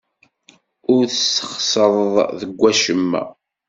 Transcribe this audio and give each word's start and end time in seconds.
Ur 0.93 1.03
tesxeṣrem 1.07 2.09
deg 2.39 2.51
wacemma. 2.59 3.23